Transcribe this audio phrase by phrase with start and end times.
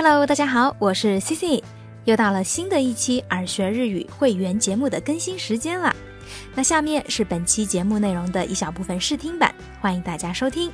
[0.00, 1.64] Hello，大家好，我是 C C，
[2.04, 5.92] 又到了新的一期耳学日语会员节目的更新时间了。
[6.54, 10.70] 那下面是本期节目内容的一小部分试听版，欢迎大家收听。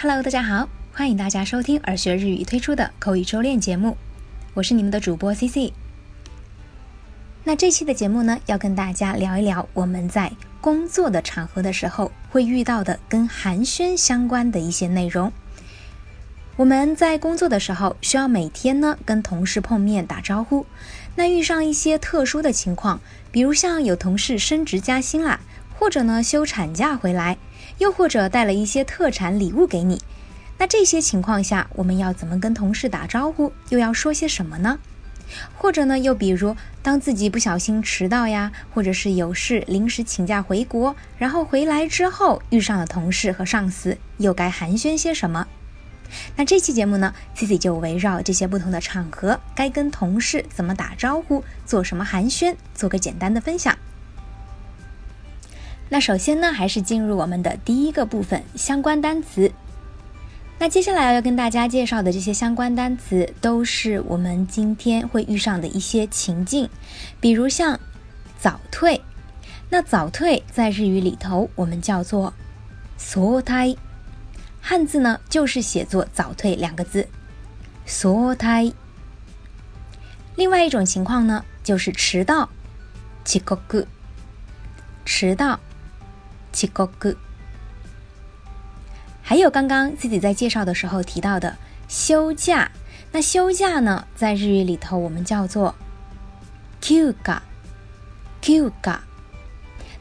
[0.00, 3.96] Hello，大家好，欢迎大家收听耳学日语推出的口语周练节目，
[4.54, 5.72] 我是你们的主播 C C。
[7.44, 10.30] 那这期的节目呢，要跟大家聊一聊我们在
[10.60, 15.32] 工作的场合的时候会遇到的跟寒暄相关的一些内容。
[16.56, 20.64] 我们在工作的时候需要每天呢跟同事碰面打招呼。
[21.16, 23.00] 那遇上一些特殊的情况，
[23.32, 25.40] 比如像有同事升职加薪啦，
[25.76, 27.38] 或者呢休产假回来，
[27.78, 30.00] 又或者带了一些特产礼物给你，
[30.58, 34.78] 那这些情况下我们要怎么跟同事打招呼，又要说些什么呢？
[35.56, 45.46] 或者呢，又比如当自己不小心迟到呀，或者是有事临时请假回国，然后回来之后遇上了同事和上司，又该寒暄些什么？
[46.36, 53.78] 那这期节目呢，Cici 就围绕这些不同的场合，该跟同事怎么打招呼，做什么寒暄，做个简单的分享。
[55.88, 59.52] 那首先呢，还是进入我们的第一个部分，相关单词。
[60.62, 66.70] 那接下来要跟大家介绍的这些相关单词，都是我们今天会遇上的一些情境，
[67.20, 67.80] 比如像
[68.38, 69.00] 早退。
[69.68, 72.32] 那早退在日语里头我们叫做
[72.96, 73.74] “缩胎”，
[74.62, 77.08] 汉字呢就是写作“早退”两个字
[77.84, 78.72] ，“缩胎”。
[80.36, 82.48] 另外一种情况呢，就是迟到
[83.26, 83.84] ，“遅刻”，
[85.04, 85.58] 迟到
[86.54, 86.68] ，“遅
[87.00, 87.16] 刻”。
[89.22, 91.56] 还有刚刚自己在介绍的时候提到的
[91.88, 92.70] 休假，
[93.12, 95.74] 那休假呢，在日语里头我们叫做
[96.82, 98.98] “kuga”，kuga。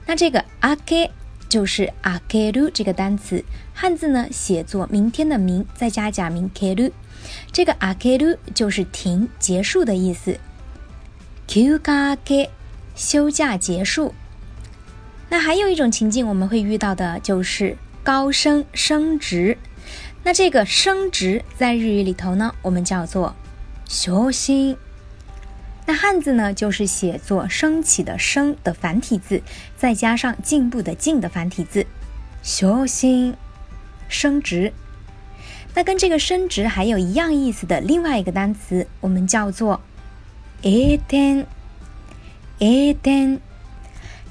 [0.05, 1.09] 那这个 “ake”
[1.49, 3.43] 就是 “akeru” 这个单词，
[3.73, 6.93] 汉字呢写作明天的“明”，再加假名 “keru”，
[7.51, 10.39] 这个 “akeru” 就是停、结束的意思。
[11.47, 12.51] 休假给
[12.95, 14.15] 休假结束。
[15.29, 19.57] 那还有一种情境，我们会遇到的就是高升升职。
[20.23, 23.35] 那这个升职在日语里头呢，我们叫做
[23.89, 24.77] 修心。
[25.87, 29.41] 那汉字呢，就是写作升起的升的繁体字，
[29.77, 31.87] 再加上进步的进的繁体字，
[32.43, 33.35] 修心
[34.09, 34.73] 升职。
[35.75, 39.81] 那跟这个升职还有一样意思的另外一个单词，我们叫做。
[40.63, 41.47] A t e n
[42.59, 43.41] a t e n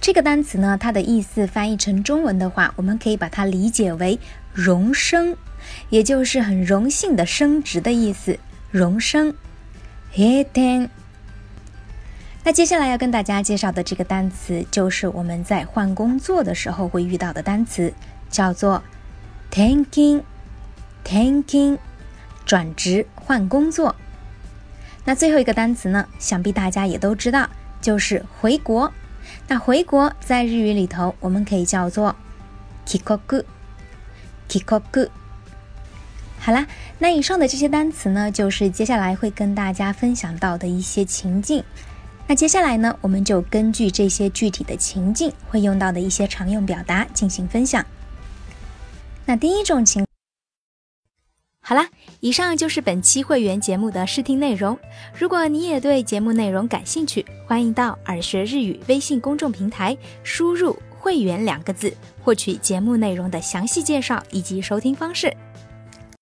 [0.02, 4.20] 这个单词呢，它的意思翻译成中文的话，我们可以把它理解为
[4.54, 5.38] 荣升，
[5.90, 8.40] 也就是很荣幸的升职的意思。
[8.72, 9.34] 荣升
[10.16, 10.90] a t e n
[12.44, 17.92] 那接下来要跟大家介绍的这个单词，就是我们在换工作的时候会遇到的单词，
[18.30, 18.84] 叫做
[19.52, 21.80] tanking，tanking，
[22.46, 23.96] 转职换工作。
[25.08, 26.08] 那最后一个单词呢？
[26.18, 27.48] 想必大家也都知道，
[27.80, 28.92] 就是回国。
[29.48, 32.16] 那回国在日语里头，我们可以叫做
[32.88, 35.10] kikoku，kikoku。
[36.40, 36.66] 好啦，
[36.98, 41.64] 那以上的这些单词呢，就是接下来会跟大家分享到的一些情境。
[42.28, 47.86] 那接下来呢，我们就根据这些具体的情境会用到的一些常用表达进行分享。
[49.28, 50.04] 那第一种情。
[51.68, 51.90] 好啦，
[52.20, 54.78] 以上就是本期会员节目的试听内容。
[55.18, 65.36] 如果你也对节目内容感兴趣，欢迎到耳学日语微信公众平台输入“会员”两个字，获取节目内容的详细介绍以及收听方式。